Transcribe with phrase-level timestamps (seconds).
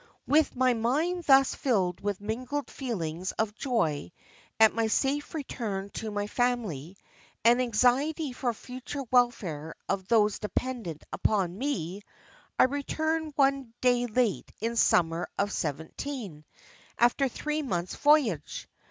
[0.25, 4.11] "With my mind thus filled with mingled feelings of joy
[4.59, 6.97] at my safe return to my family,
[7.45, 12.01] and anxiety for the future welfare of those dependent upon me,
[12.57, 16.45] I returned one day late in the summer of 17—,
[16.97, 18.67] after a three months' voyage.